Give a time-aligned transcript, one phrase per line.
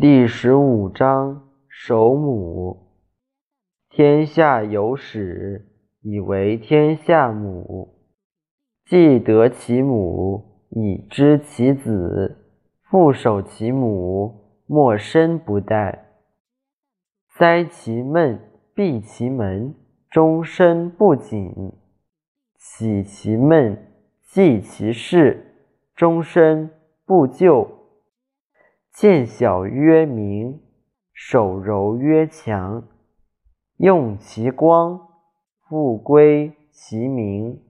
[0.00, 2.94] 第十五章首母。
[3.90, 5.66] 天下有始，
[6.02, 7.96] 以为天下母。
[8.86, 12.36] 既得其母，以知其子。
[12.88, 15.98] 复守其母，莫身不殆。
[17.36, 18.38] 塞其闷，
[18.76, 19.74] 闭其门，
[20.08, 21.72] 终身不紧。
[22.56, 23.76] 喜其闷，
[24.22, 25.56] 记其事，
[25.96, 26.70] 终身
[27.04, 27.77] 不咎。
[29.00, 30.58] 见小曰明，
[31.12, 32.82] 手柔曰强。
[33.76, 34.98] 用其光，
[35.68, 37.62] 复归其明。